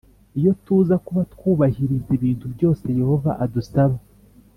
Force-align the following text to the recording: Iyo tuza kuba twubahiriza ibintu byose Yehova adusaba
Iyo 0.39 0.51
tuza 0.63 0.95
kuba 1.05 1.21
twubahiriza 1.33 2.09
ibintu 2.17 2.45
byose 2.55 2.85
Yehova 2.99 3.31
adusaba 3.43 3.97